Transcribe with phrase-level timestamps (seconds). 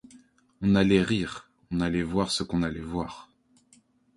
[0.63, 3.29] On allait rire, on allait voir ce qu'on allait voir.